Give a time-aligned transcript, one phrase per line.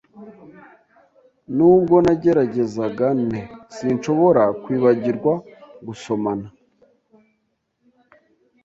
[1.55, 2.83] Nubwo nagerageza
[3.25, 3.41] nte,
[3.75, 5.33] sinshobora kwibagirwa
[5.87, 6.47] gusomana.